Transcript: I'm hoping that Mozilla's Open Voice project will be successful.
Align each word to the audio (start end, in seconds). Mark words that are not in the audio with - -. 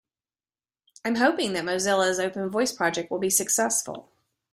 I'm 1.05 1.17
hoping 1.17 1.53
that 1.53 1.63
Mozilla's 1.63 2.17
Open 2.19 2.49
Voice 2.49 2.71
project 2.73 3.11
will 3.11 3.19
be 3.19 3.29
successful. 3.29 4.09